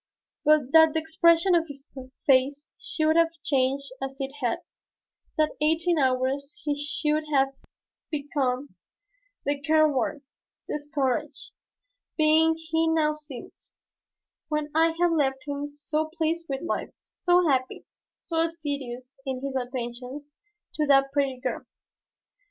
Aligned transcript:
But 0.43 0.71
that 0.71 0.93
the 0.95 0.99
expression 0.99 1.53
of 1.53 1.67
his 1.67 1.87
face 2.25 2.71
should 2.79 3.15
have 3.17 3.27
changed 3.43 3.91
as 4.01 4.17
it 4.19 4.31
had, 4.41 4.61
that 5.37 5.51
in 5.59 5.67
eighteen 5.67 5.99
hours 5.99 6.55
he 6.63 6.75
should 6.83 7.23
have 7.31 7.49
become 8.09 8.73
the 9.45 9.61
careworn, 9.61 10.23
discouraged 10.67 11.51
being 12.17 12.55
he 12.57 12.87
now 12.87 13.13
seemed, 13.13 13.51
when 14.49 14.71
I 14.73 14.95
had 14.99 15.11
left 15.11 15.47
him 15.47 15.67
so 15.69 16.09
pleased 16.17 16.47
with 16.49 16.63
life, 16.63 16.89
so 17.03 17.47
happy, 17.47 17.85
so 18.17 18.41
assiduous 18.41 19.19
in 19.23 19.41
his 19.43 19.55
attentions 19.55 20.31
to 20.73 20.87
that 20.87 21.11
pretty 21.11 21.37
girl. 21.39 21.61